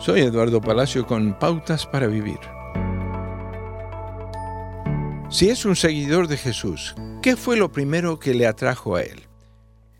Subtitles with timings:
[0.00, 2.38] Soy Eduardo Palacio con Pautas para Vivir.
[5.28, 9.20] Si es un seguidor de Jesús, ¿qué fue lo primero que le atrajo a él?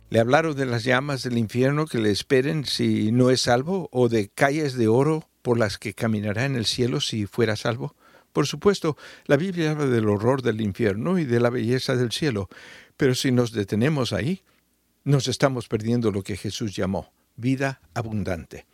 [0.09, 4.09] ¿Le hablaron de las llamas del infierno que le esperen si no es salvo o
[4.09, 7.95] de calles de oro por las que caminará en el cielo si fuera salvo?
[8.33, 8.97] Por supuesto,
[9.27, 12.49] la Biblia habla del horror del infierno y de la belleza del cielo,
[12.97, 14.45] pero si nos detenemos ahí,
[15.05, 18.70] nos estamos perdiendo lo que Jesús llamó vida abundante.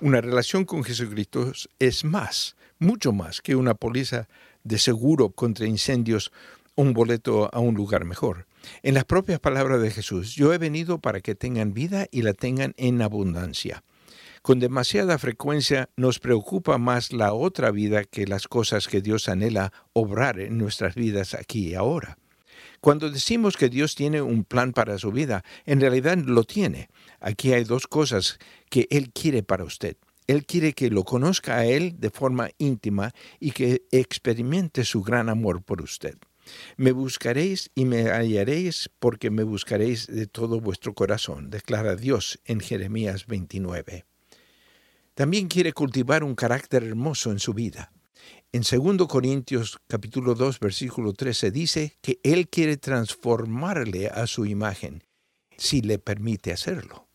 [0.00, 4.28] Una relación con Jesucristo es más, mucho más que una póliza
[4.64, 6.32] de seguro contra incendios
[6.74, 8.46] o un boleto a un lugar mejor.
[8.82, 12.32] En las propias palabras de Jesús, yo he venido para que tengan vida y la
[12.32, 13.82] tengan en abundancia.
[14.42, 19.72] Con demasiada frecuencia nos preocupa más la otra vida que las cosas que Dios anhela
[19.92, 22.18] obrar en nuestras vidas aquí y ahora.
[22.80, 26.88] Cuando decimos que Dios tiene un plan para su vida, en realidad lo tiene.
[27.20, 28.38] Aquí hay dos cosas
[28.70, 29.96] que Él quiere para usted.
[30.26, 35.28] Él quiere que lo conozca a Él de forma íntima y que experimente su gran
[35.28, 36.16] amor por usted.
[36.76, 42.60] Me buscaréis y me hallaréis porque me buscaréis de todo vuestro corazón, declara Dios en
[42.60, 44.04] Jeremías 29.
[45.14, 47.92] También quiere cultivar un carácter hermoso en su vida.
[48.54, 55.04] En 2 Corintios capítulo 2 versículo 13 dice que Él quiere transformarle a su imagen,
[55.56, 57.08] si le permite hacerlo.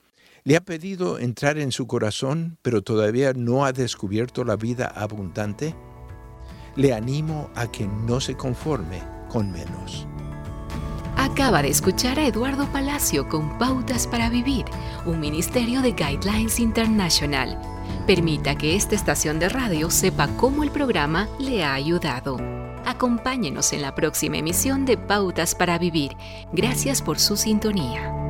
[0.43, 5.75] Le ha pedido entrar en su corazón, pero todavía no ha descubierto la vida abundante.
[6.75, 10.07] Le animo a que no se conforme con menos.
[11.17, 14.65] Acaba de escuchar a Eduardo Palacio con Pautas para Vivir,
[15.05, 17.76] un ministerio de Guidelines International.
[18.05, 22.37] Permita que esta estación de radio sepa cómo el programa le ha ayudado.
[22.85, 26.15] Acompáñenos en la próxima emisión de Pautas para Vivir.
[26.53, 28.26] Gracias por su sintonía.